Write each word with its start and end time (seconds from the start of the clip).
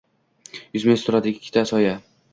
Yuzma-yuz 0.77 1.03
turadi 1.09 1.35
ikkita 1.37 1.65
soya 1.73 1.97